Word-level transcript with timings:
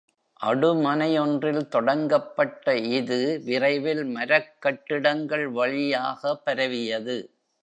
அடுமனை 0.39 1.09
ஒன்றில் 1.19 1.67
தொடங்கப்பட்ட 1.67 2.65
இது 2.97 3.19
விரைவில் 3.45 4.03
மரக் 4.15 4.51
கட்டிடங்கள் 4.59 5.45
வழியாக 5.51 6.35
பரவியது. 6.47 7.17